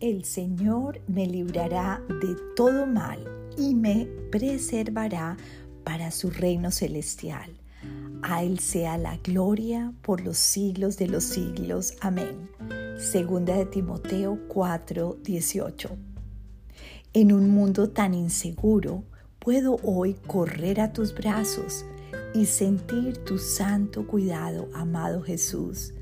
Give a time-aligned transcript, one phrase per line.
[0.00, 3.24] el Señor me librará de todo mal
[3.56, 5.36] y me preservará
[5.84, 7.50] para su reino celestial.
[8.22, 11.94] A Él sea la gloria por los siglos de los siglos.
[12.00, 12.48] Amén.
[12.98, 15.96] Segunda de Timoteo 4, 18.
[17.14, 19.04] En un mundo tan inseguro,
[19.38, 21.84] puedo hoy correr a tus brazos
[22.34, 25.94] y sentir tu santo cuidado, amado Jesús.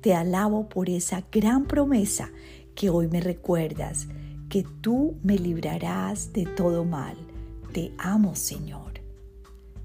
[0.00, 2.30] Te alabo por esa gran promesa
[2.76, 4.06] que hoy me recuerdas,
[4.48, 7.16] que tú me librarás de todo mal.
[7.72, 9.00] Te amo, Señor.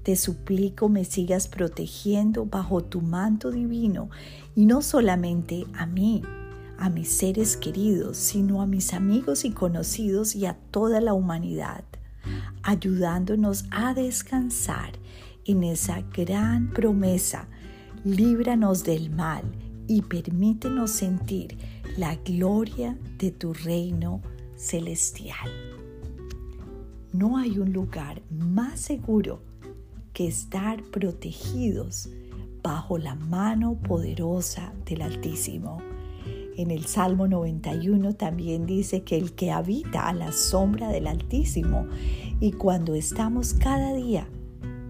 [0.04, 4.10] Te suplico me sigas protegiendo bajo tu manto divino
[4.54, 6.22] y no solamente a mí,
[6.78, 11.84] a mis seres queridos, sino a mis amigos y conocidos y a toda la humanidad,
[12.62, 14.92] ayudándonos a descansar
[15.44, 17.48] en esa gran promesa.
[18.04, 19.44] Líbranos del mal
[19.86, 21.56] y permítenos sentir
[21.96, 24.22] la gloria de tu reino
[24.56, 25.50] celestial.
[27.12, 29.42] No hay un lugar más seguro
[30.14, 32.08] que estar protegidos
[32.62, 35.82] bajo la mano poderosa del Altísimo.
[36.56, 41.86] En el Salmo 91 también dice que el que habita a la sombra del Altísimo
[42.40, 44.26] y cuando estamos cada día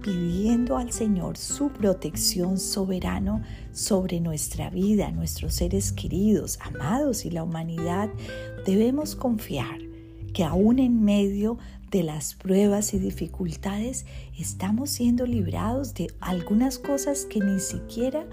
[0.02, 3.40] pidiendo al Señor su protección soberano
[3.72, 8.10] sobre nuestra vida, nuestros seres queridos, amados y la humanidad,
[8.66, 9.78] debemos confiar
[10.34, 11.58] que aún en medio
[11.90, 14.06] de las pruebas y dificultades
[14.38, 18.26] estamos siendo librados de algunas cosas que ni siquiera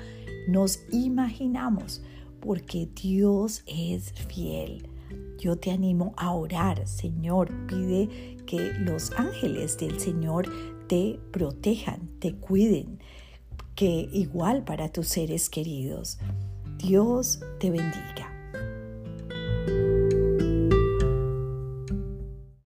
[0.47, 2.01] nos imaginamos,
[2.39, 4.87] porque Dios es fiel.
[5.37, 10.49] Yo te animo a orar, Señor, pide que los ángeles del Señor
[10.89, 12.99] te protejan, te cuiden,
[13.75, 16.17] que igual para tus seres queridos.
[16.79, 18.38] Dios te bendiga.